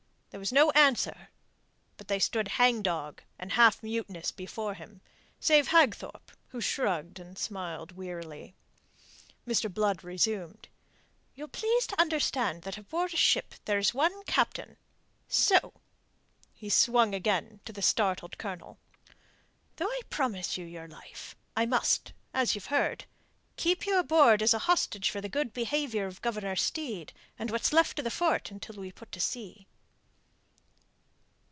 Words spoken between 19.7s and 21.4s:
"Though I promise you your life,